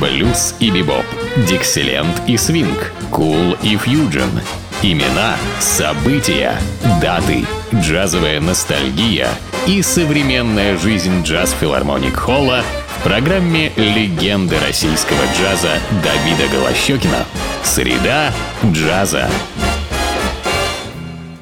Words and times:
блюз 0.00 0.54
и 0.60 0.70
бибоп, 0.70 1.04
дикселент 1.48 2.22
и 2.26 2.36
свинг, 2.36 2.92
кул 3.10 3.56
и 3.62 3.76
фьюджен. 3.76 4.30
Имена, 4.82 5.36
события, 5.58 6.54
даты, 7.00 7.44
джазовая 7.74 8.40
ностальгия 8.40 9.28
и 9.66 9.80
современная 9.82 10.76
жизнь 10.76 11.22
джаз-филармоник 11.22 12.14
Холла 12.14 12.62
в 12.98 13.02
программе 13.04 13.72
«Легенды 13.76 14.56
российского 14.66 15.18
джаза» 15.38 15.78
Давида 16.02 16.52
Голощекина. 16.52 17.24
Среда 17.62 18.32
джаза. 18.64 19.28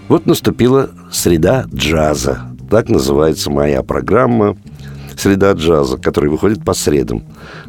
Вот 0.08 0.26
наступила 0.26 0.90
среда 1.10 1.64
джаза. 1.74 2.42
Так 2.70 2.88
называется 2.88 3.50
моя 3.50 3.82
программа 3.82 4.56
«Среда 5.16 5.52
джаза», 5.52 5.96
которая 5.96 6.30
выходит 6.30 6.64
по 6.64 6.74
средам. 6.74 7.22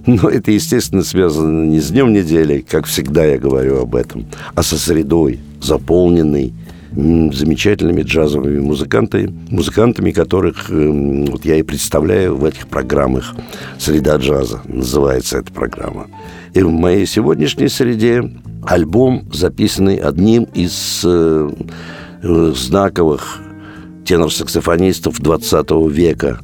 Но 0.06 0.30
это, 0.30 0.52
естественно, 0.52 1.04
связано 1.04 1.66
не 1.66 1.80
с 1.80 1.90
днем 1.90 2.14
недели, 2.14 2.66
как 2.68 2.86
всегда 2.86 3.26
я 3.26 3.38
говорю 3.38 3.82
об 3.82 3.96
этом, 3.96 4.26
а 4.54 4.64
со 4.64 4.78
средой, 4.78 5.40
заполненной 5.62 6.54
замечательными 6.96 8.04
джазовыми 8.04 8.60
музыкантами, 8.60 9.34
музыкантами, 9.50 10.12
которых 10.12 10.70
э, 10.70 11.26
вот 11.30 11.44
я 11.44 11.58
и 11.58 11.62
представляю 11.62 12.38
в 12.38 12.46
этих 12.46 12.68
программах 12.68 13.36
«Среда 13.78 14.16
джаза» 14.16 14.62
называется 14.66 15.40
эта 15.40 15.52
программа. 15.52 16.08
И 16.54 16.62
в 16.62 16.72
моей 16.72 17.06
сегодняшней 17.06 17.68
среде 17.68 18.32
альбом, 18.66 19.26
записанный 19.34 19.98
одним 19.98 20.44
из 20.54 21.02
э, 21.04 21.50
э 22.24 22.54
знаковых 22.56 23.42
тенор-саксофонистов 24.06 25.20
20 25.20 25.72
века, 25.90 26.40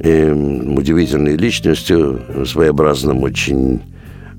э, 0.00 0.32
удивительной 0.32 1.36
личностью, 1.36 2.20
своеобразным 2.46 3.22
очень 3.22 3.80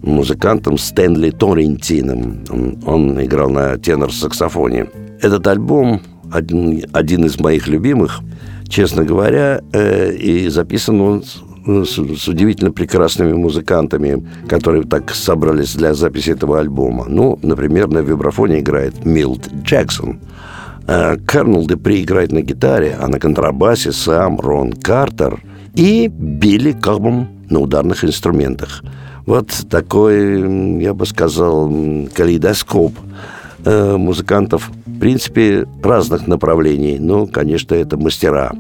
музыкантом 0.02 0.78
Стэнли 0.78 1.32
Торрентином. 1.32 2.44
Он, 2.86 3.22
играл 3.24 3.50
на 3.50 3.78
тенор-саксофоне. 3.78 4.88
Этот 5.22 5.46
альбом 5.48 6.02
один, 6.32 6.84
один 6.94 7.26
из 7.26 7.40
моих 7.40 7.68
любимых, 7.68 8.22
честно 8.68 9.04
говоря, 9.04 9.62
э, 9.74 10.14
и 10.14 10.48
записан 10.48 11.02
он 11.02 11.24
с, 11.24 11.42
с 11.98 12.28
удивительно 12.28 12.72
прекрасными 12.72 13.34
музыкантами, 13.34 14.26
которые 14.48 14.84
так 14.84 15.14
собрались 15.14 15.76
для 15.76 15.94
записи 15.94 16.32
этого 16.32 16.60
альбома. 16.60 17.06
Ну, 17.08 17.38
например, 17.42 17.88
на 17.90 18.00
вибрафоне 18.00 18.60
играет 18.60 19.06
Милт 19.06 19.50
Джексон. 19.64 20.20
Э, 20.88 21.18
Кернел 21.28 21.68
Депри 21.68 22.04
играет 22.04 22.32
на 22.32 22.42
гитаре, 22.42 22.98
а 23.00 23.08
на 23.08 23.20
контрабасе 23.20 23.92
сам 23.92 24.40
Рон 24.40 24.74
Картер 24.74 25.42
и 25.76 26.08
Билли 26.08 26.72
Кабом 26.72 27.28
на 27.50 27.60
ударных 27.60 28.04
инструментах. 28.04 28.84
Вот 29.26 29.50
такой, 29.70 30.82
я 30.82 30.94
бы 30.94 31.06
сказал, 31.06 31.72
калейдоскоп 32.14 32.94
э, 33.66 33.98
музыкантов, 33.98 34.72
в 34.86 35.00
принципе, 35.00 35.68
разных 35.84 36.28
направлений. 36.28 36.98
Но, 37.00 37.28
конечно, 37.28 37.76
это 37.76 37.98
мастера. 37.98 38.52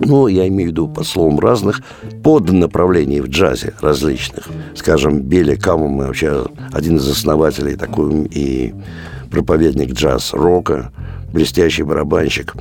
Ну, 0.00 0.26
я 0.26 0.46
имею 0.48 0.70
в 0.70 0.72
виду 0.72 0.88
под 0.88 1.06
словом 1.06 1.38
разных, 1.38 1.82
под 2.22 2.50
направлений 2.50 3.20
в 3.20 3.28
джазе 3.28 3.74
различных. 3.80 4.48
Скажем, 4.74 5.20
Билли 5.20 5.54
Камом 5.54 5.98
вообще 5.98 6.46
один 6.72 6.96
из 6.96 7.08
основателей 7.08 7.76
такой 7.76 8.26
и 8.30 8.74
проповедник 9.30 9.92
джаз-рока, 9.92 10.92
блестящий 11.32 11.82
барабанщик. 11.82 12.54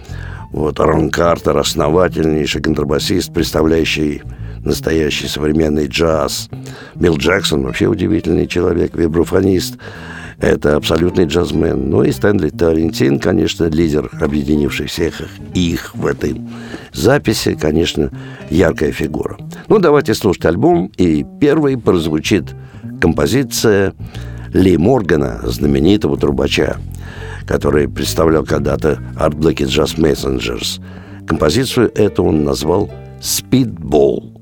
Вот 0.55 0.79
Рон 0.79 1.09
Картер, 1.09 1.57
основательнейший 1.57 2.61
контрабасист, 2.61 3.33
представляющий 3.33 4.21
настоящий 4.63 5.27
современный 5.27 5.87
джаз. 5.87 6.49
Билл 6.95 7.17
Джексон 7.17 7.63
вообще 7.63 7.87
удивительный 7.87 8.47
человек, 8.47 8.95
вибрафонист. 8.95 9.77
Это 10.39 10.77
абсолютный 10.77 11.25
джазмен. 11.25 11.89
Ну 11.89 12.03
и 12.03 12.11
Стэнли 12.13 12.51
Тарентин, 12.51 13.19
конечно, 13.19 13.65
лидер, 13.65 14.09
объединивший 14.21 14.88
всех 14.88 15.21
их 15.53 15.94
в 15.94 16.05
этой 16.05 16.41
записи, 16.94 17.57
конечно, 17.59 18.09
яркая 18.49 18.94
фигура. 18.94 19.38
Ну, 19.67 19.79
давайте 19.79 20.13
слушать 20.13 20.45
альбом. 20.45 20.89
И 20.95 21.25
первой 21.41 21.77
прозвучит 21.77 22.55
композиция 23.01 23.94
Ли 24.53 24.77
Моргана, 24.77 25.41
знаменитого 25.44 26.15
трубача, 26.15 26.77
который 27.47 27.88
представлял 27.88 28.44
когда-то 28.44 29.00
Art 29.17 29.35
Black 29.35 29.57
Jazz 29.57 29.97
Messengers. 29.97 30.81
Композицию 31.28 31.91
эту 31.95 32.23
он 32.23 32.44
назвал 32.44 32.89
«Speedball». 33.19 34.34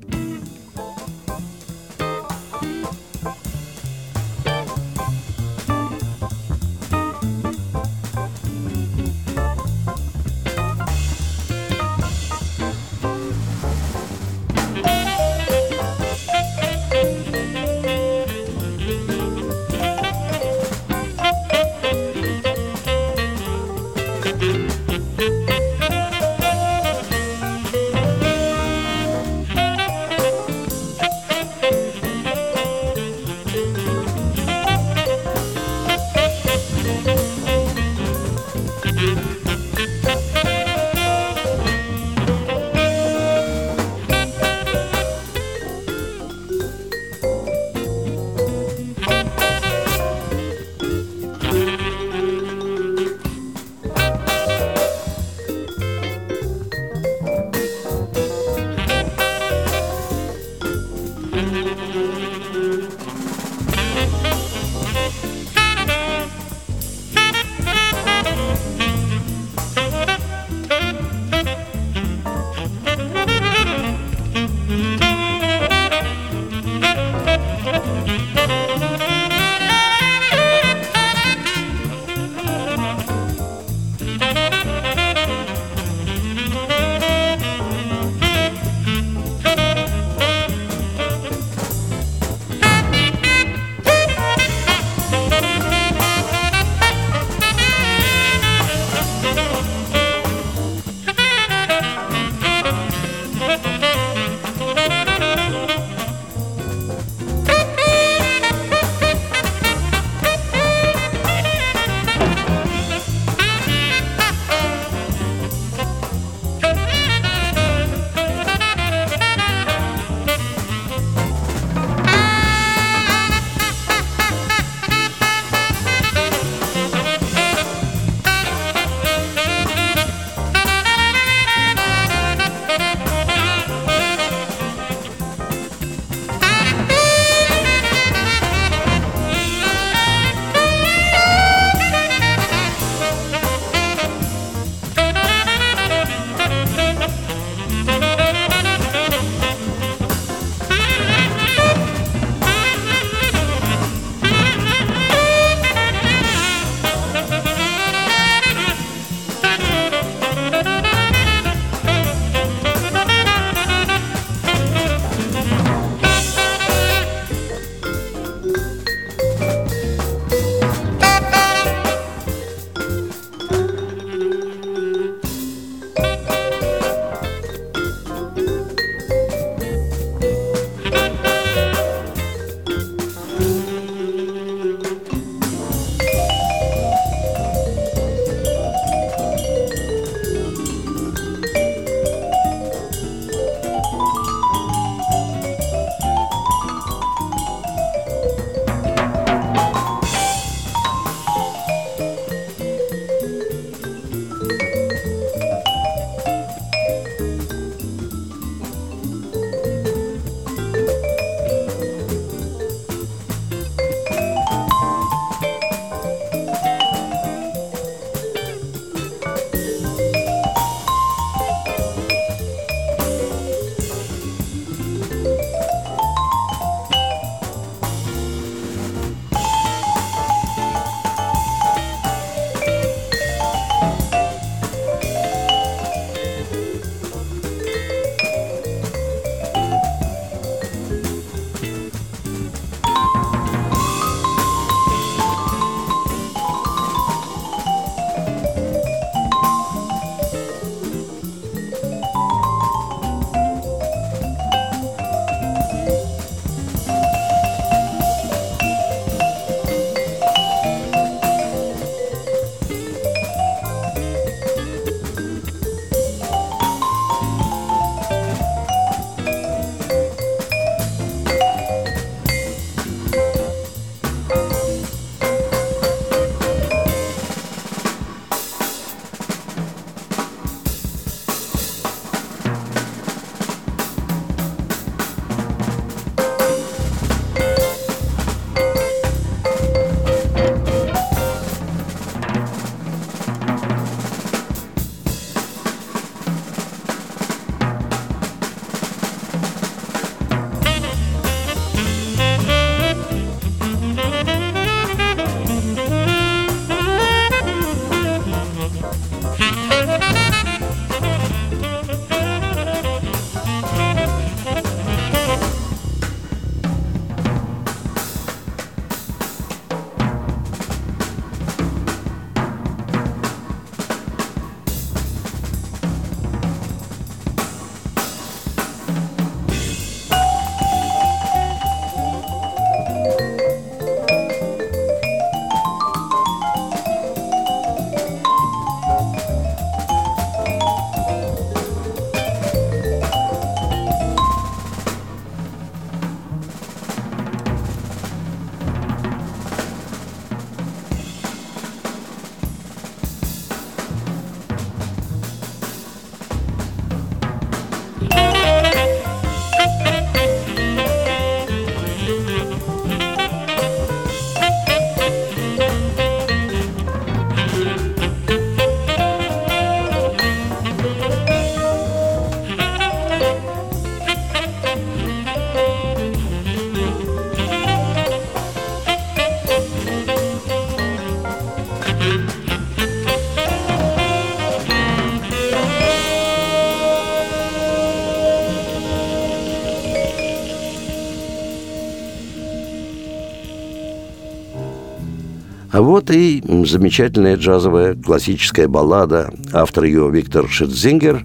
Вот 395.84 396.10
и 396.10 396.42
замечательная 396.64 397.36
джазовая 397.36 397.94
классическая 397.94 398.68
баллада. 398.68 399.32
Автор 399.52 399.84
ее 399.84 400.10
Виктор 400.10 400.48
Шитзингер. 400.48 401.24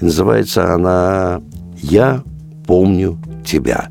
Называется 0.00 0.72
она 0.72 1.42
«Я 1.76 2.22
помню 2.66 3.18
тебя». 3.44 3.88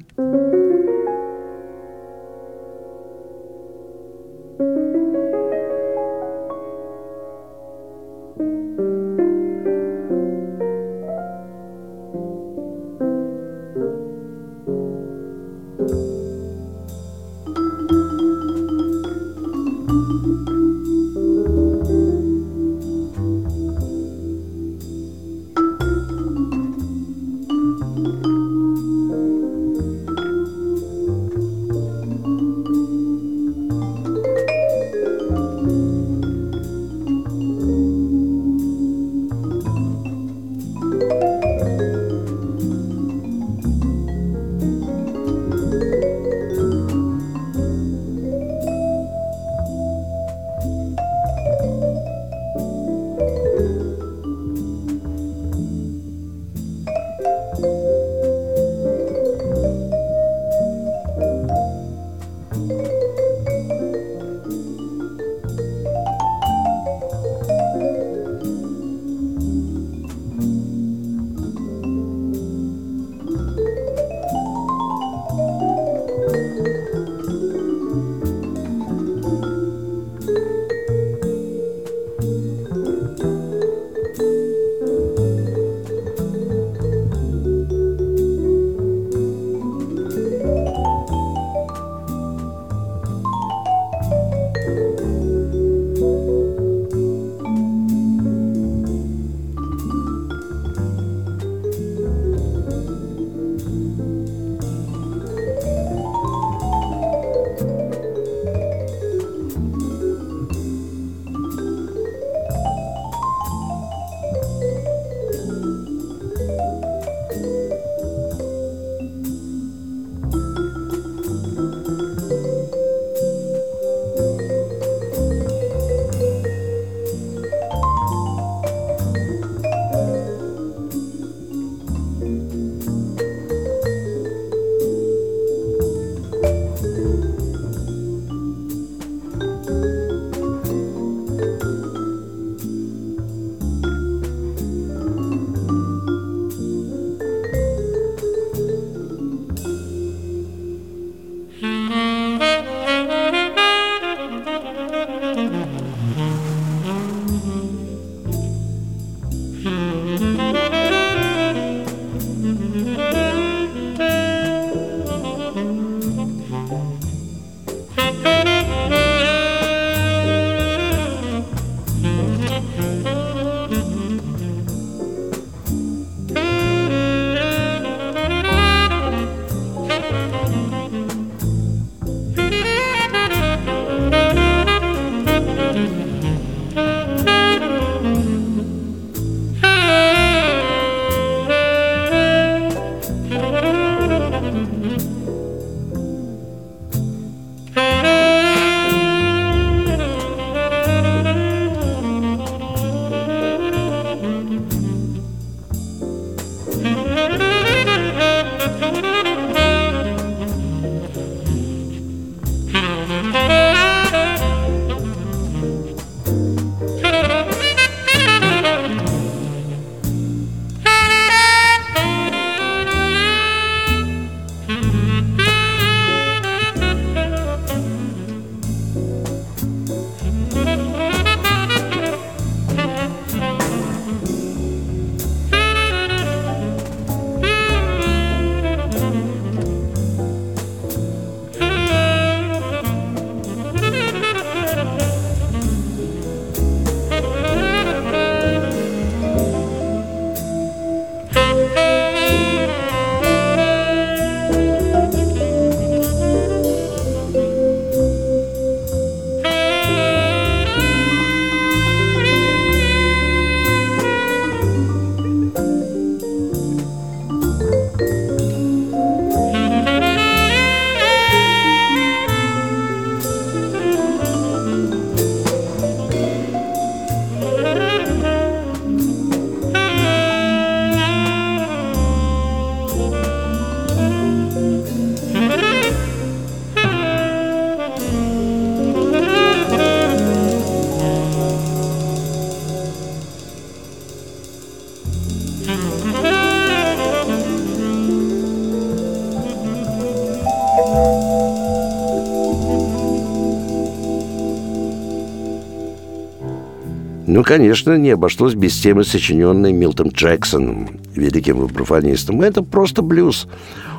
Ну, 307.31 307.43
конечно, 307.43 307.95
не 307.95 308.09
обошлось 308.09 308.55
без 308.55 308.75
темы, 308.79 309.03
сочиненной 309.03 309.71
Милтом 309.71 310.07
Джексоном, 310.07 310.89
великим 311.13 311.61
вибрафонистом. 311.61 312.41
Это 312.41 312.63
просто 312.63 313.03
блюз. 313.03 313.47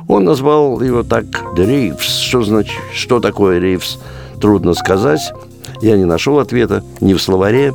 Он 0.09 0.25
назвал 0.25 0.81
его 0.81 1.03
так 1.03 1.23
«The 1.55 1.65
Reefs». 1.65 2.27
Что, 2.27 2.43
значит, 2.43 2.77
что 2.93 3.21
такое 3.21 3.61
«Reefs»? 3.61 3.99
Трудно 4.41 4.73
сказать. 4.73 5.21
Я 5.81 5.95
не 5.95 6.03
нашел 6.03 6.39
ответа 6.39 6.83
ни 6.99 7.13
в 7.13 7.21
словаре. 7.21 7.73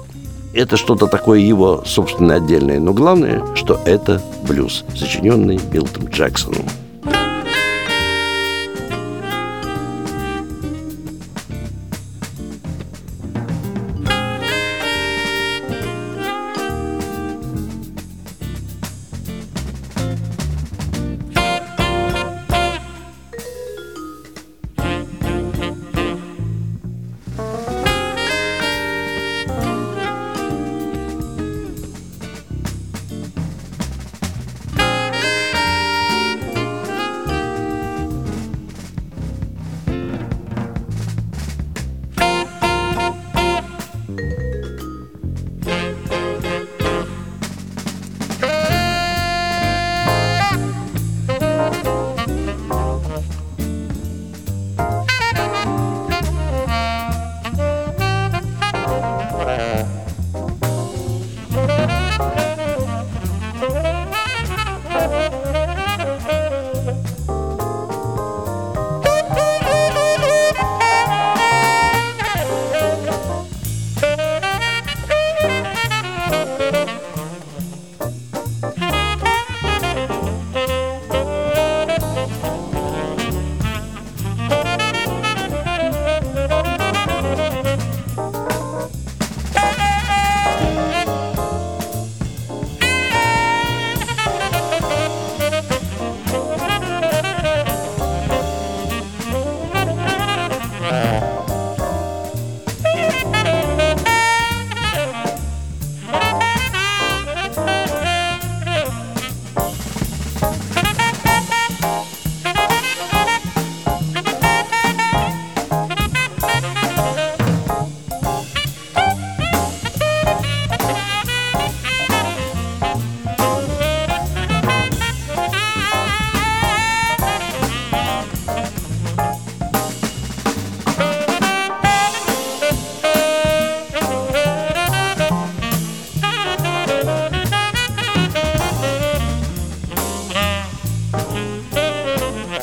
Это 0.52 0.76
что-то 0.76 1.06
такое 1.06 1.38
его 1.38 1.82
собственное 1.86 2.36
отдельное. 2.36 2.78
Но 2.78 2.92
главное, 2.92 3.42
что 3.54 3.80
это 3.86 4.20
блюз, 4.46 4.84
сочиненный 4.94 5.58
Милтом 5.72 6.04
Джексоном. 6.08 6.66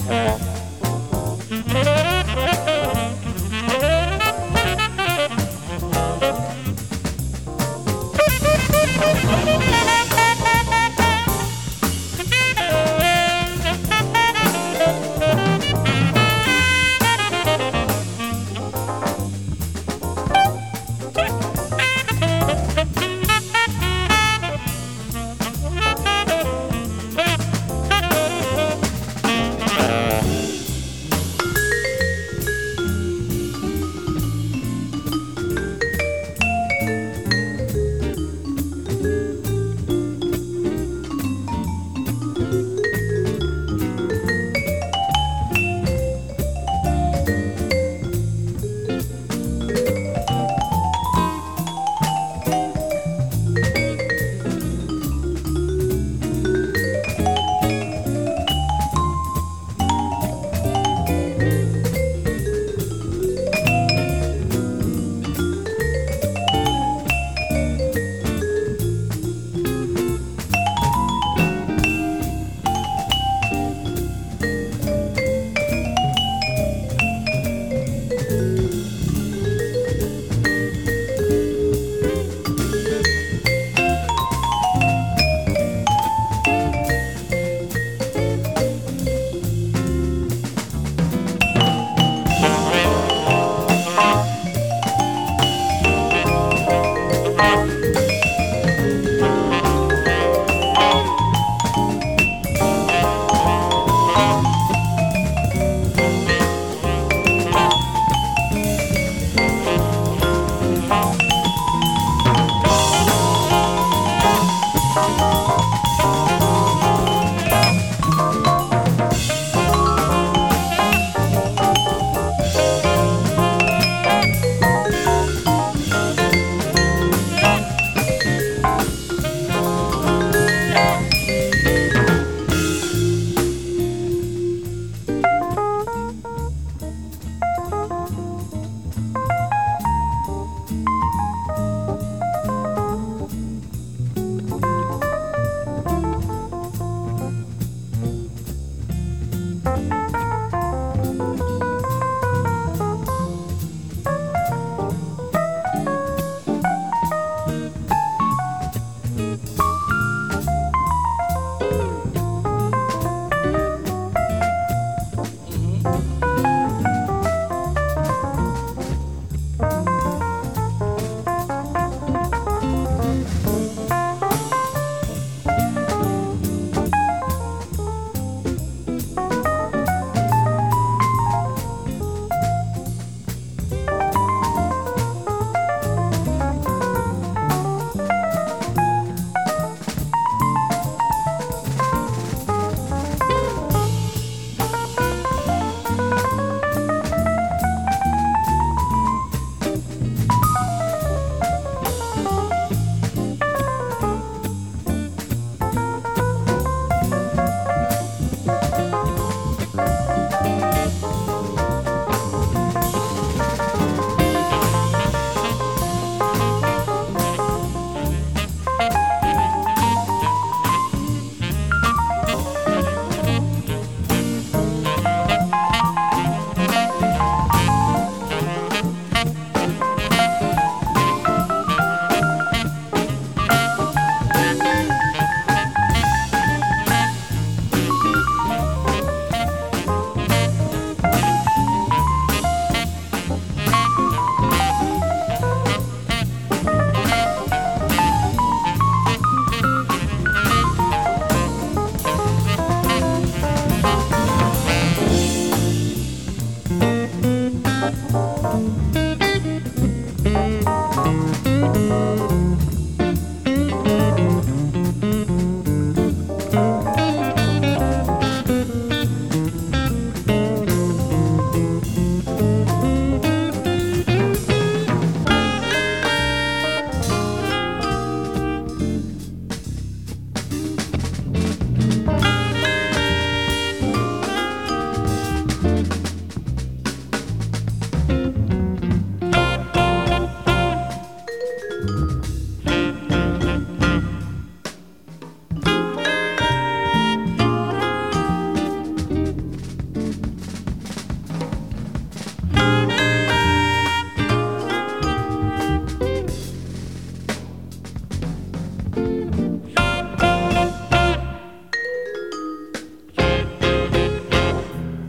Música 0.05 0.52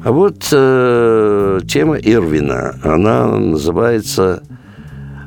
А 0.05 0.13
вот 0.13 0.49
э, 0.53 1.61
тема 1.67 1.97
Ирвина, 1.97 2.79
она 2.83 3.27
называется 3.27 4.43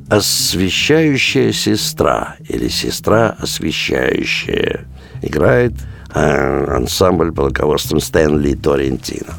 «Освещающая 0.08 1.52
сестра» 1.52 2.36
или 2.48 2.68
«Сестра 2.68 3.36
освещающая». 3.40 4.86
Играет 5.24 5.74
э, 6.14 6.76
ансамбль 6.76 7.32
под 7.32 7.48
руководством 7.48 8.00
Стэнли 8.00 8.54
Торрентино. 8.54 9.34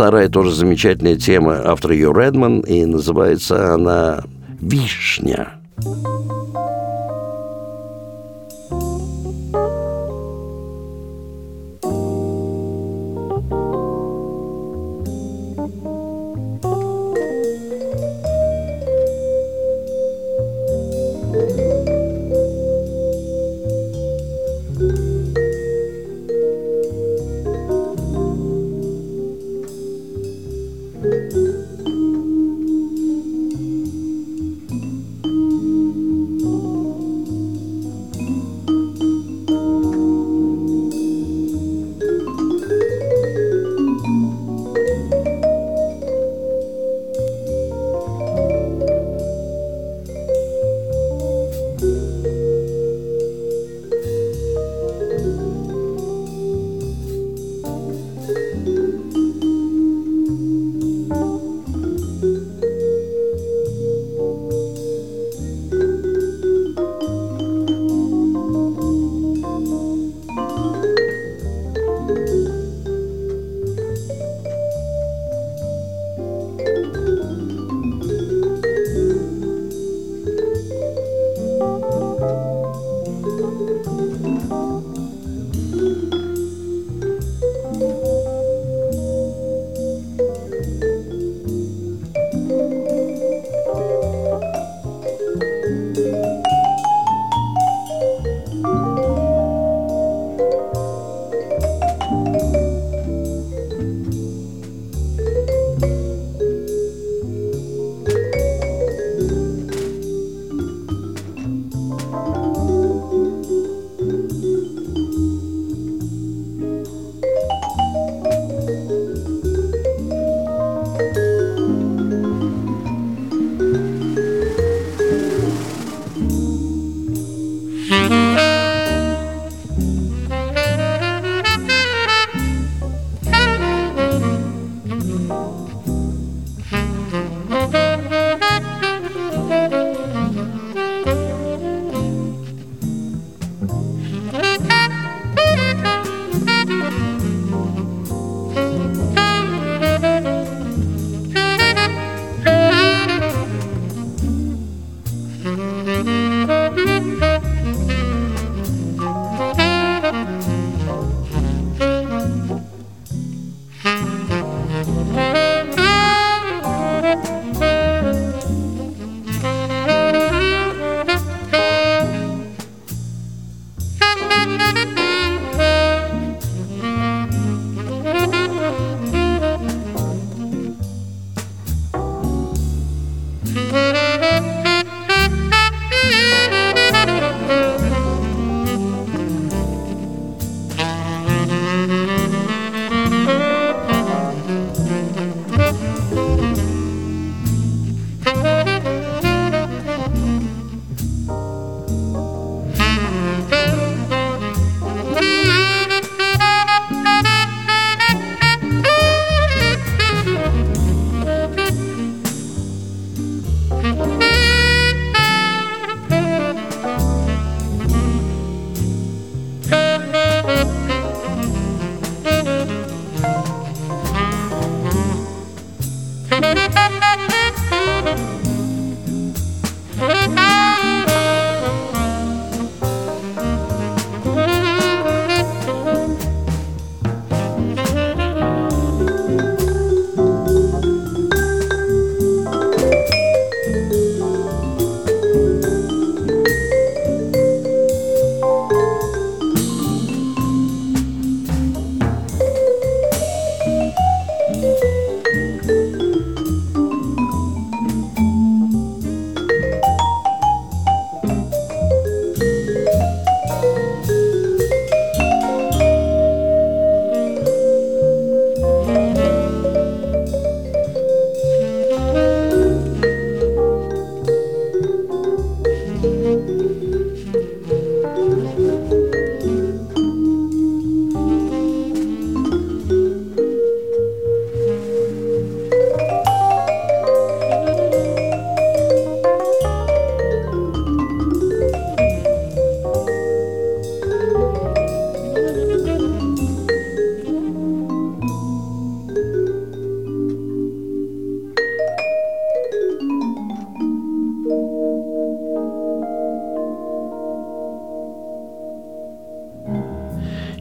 Старая 0.00 0.30
тоже 0.30 0.54
замечательная 0.54 1.16
тема 1.16 1.60
автора 1.62 1.92
ее 1.92 2.10
Редман, 2.10 2.60
и 2.60 2.86
называется 2.86 3.74
она 3.74 4.22
«Вишня». 4.58 5.59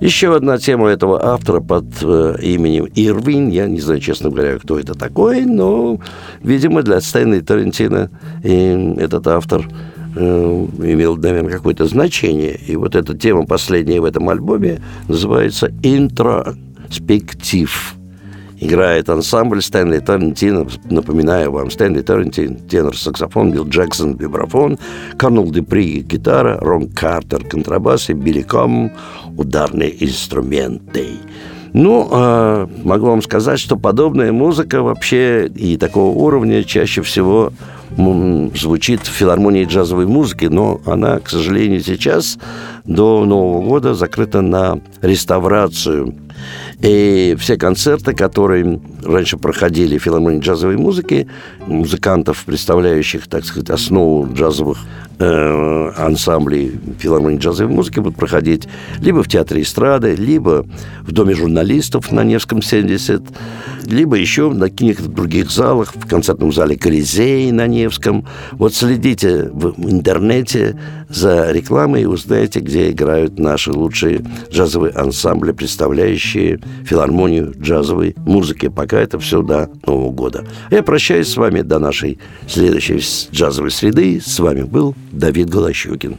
Еще 0.09 0.35
одна 0.35 0.57
тема 0.57 0.87
этого 0.87 1.23
автора 1.23 1.59
под 1.59 1.85
э, 2.01 2.37
именем 2.41 2.87
Ирвин. 2.95 3.49
Я 3.49 3.67
не 3.67 3.79
знаю, 3.79 3.99
честно 3.99 4.31
говоря, 4.31 4.57
кто 4.57 4.79
это 4.79 4.95
такой, 4.95 5.45
но, 5.45 5.99
видимо, 6.41 6.81
для 6.81 6.99
Стэнли 6.99 7.41
Тарантино 7.41 8.09
и 8.43 8.95
этот 8.97 9.27
автор 9.27 9.69
э, 10.15 10.65
имел, 10.79 11.15
наверное, 11.15 11.51
какое-то 11.51 11.85
значение. 11.85 12.55
И 12.55 12.75
вот 12.75 12.95
эта 12.95 13.15
тема 13.15 13.45
последняя 13.45 14.01
в 14.01 14.05
этом 14.05 14.27
альбоме 14.29 14.81
называется 15.07 15.71
«Интроспектив» 15.83 17.98
играет 18.59 19.09
ансамбль 19.09 19.61
Стэнли 19.61 19.99
Торрентин. 19.99 20.69
Напоминаю 20.89 21.51
вам, 21.51 21.71
Стэнли 21.71 22.01
Торрентин, 22.01 22.55
тенор, 22.55 22.95
саксофон, 22.95 23.51
Билл 23.51 23.67
Джексон, 23.67 24.15
вибрафон, 24.15 24.77
Карнул 25.17 25.51
Депри, 25.51 26.01
гитара, 26.01 26.57
Рон 26.59 26.89
Картер, 26.89 27.43
контрабас 27.45 28.09
и 28.09 28.13
Билли 28.13 28.41
Ком, 28.41 28.91
ударные 29.37 30.03
инструменты. 30.03 31.07
Ну, 31.73 32.09
э, 32.11 32.67
могу 32.83 33.07
вам 33.07 33.21
сказать, 33.21 33.59
что 33.59 33.77
подобная 33.77 34.31
музыка 34.31 34.81
вообще 34.81 35.47
и 35.47 35.77
такого 35.77 36.17
уровня 36.17 36.63
чаще 36.63 37.01
всего 37.03 37.53
звучит 38.55 39.01
в 39.01 39.11
филармонии 39.11 39.65
джазовой 39.65 40.05
музыки, 40.05 40.45
но 40.45 40.79
она, 40.85 41.19
к 41.19 41.29
сожалению, 41.29 41.81
сейчас 41.81 42.37
до 42.85 43.25
Нового 43.25 43.63
года 43.63 43.93
закрыта 43.93 44.41
на 44.41 44.79
реставрацию. 45.01 46.15
И 46.81 47.35
все 47.39 47.57
концерты, 47.57 48.13
которые 48.13 48.79
раньше 49.03 49.37
проходили 49.37 49.97
в 49.97 50.03
филармонии 50.03 50.39
джазовой 50.39 50.77
музыки, 50.77 51.27
музыкантов, 51.67 52.45
представляющих, 52.45 53.27
так 53.27 53.43
сказать, 53.45 53.69
основу 53.69 54.31
джазовых 54.33 54.77
э, 55.19 55.91
ансамблей 55.97 56.79
филармонии 56.97 57.37
джазовой 57.37 57.73
музыки, 57.73 57.99
будут 57.99 58.17
проходить 58.17 58.67
либо 59.01 59.23
в 59.23 59.27
Театре 59.27 59.61
эстрады, 59.61 60.15
либо 60.15 60.65
в 61.01 61.11
Доме 61.11 61.35
журналистов 61.35 62.11
на 62.11 62.23
Невском 62.23 62.61
70, 62.61 63.23
либо 63.85 64.15
еще 64.15 64.49
на 64.51 64.69
каких-то 64.69 65.09
других 65.09 65.51
залах, 65.51 65.93
в 65.95 66.07
концертном 66.07 66.53
зале 66.53 66.77
Колизей 66.77 67.51
на 67.51 67.67
Невском. 67.67 68.25
Вот 68.53 68.73
следите 68.73 69.49
в 69.51 69.73
интернете 69.89 70.77
за 71.09 71.51
рекламой 71.51 72.03
и 72.03 72.05
узнаете, 72.05 72.59
где 72.59 72.91
играют 72.91 73.39
наши 73.39 73.71
лучшие 73.71 74.23
джазовые 74.51 74.93
ансамбли, 74.93 75.51
представляющие 75.51 76.28
филармонию 76.85 77.53
джазовой 77.59 78.15
музыки. 78.25 78.69
Пока 78.69 78.99
это 78.99 79.19
все 79.19 79.41
до 79.41 79.69
Нового 79.85 80.11
года. 80.11 80.45
Я 80.71 80.83
прощаюсь 80.83 81.27
с 81.27 81.37
вами 81.37 81.61
до 81.61 81.79
нашей 81.79 82.19
следующей 82.47 82.99
джазовой 83.31 83.71
среды. 83.71 84.21
С 84.23 84.39
вами 84.39 84.63
был 84.63 84.95
Давид 85.11 85.49
Голощукин. 85.49 86.17